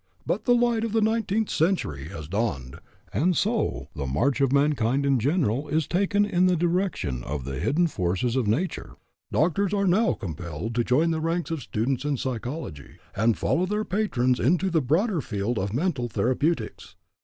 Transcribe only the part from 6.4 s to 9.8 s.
the direction of the hidden forces of nature. Doctors